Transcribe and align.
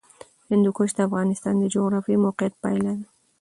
هندوکش 0.49 0.89
د 0.95 0.99
افغانستان 1.07 1.53
د 1.59 1.63
جغرافیایي 1.73 2.21
موقیعت 2.25 2.53
پایله 2.63 2.91
ده. 2.99 3.05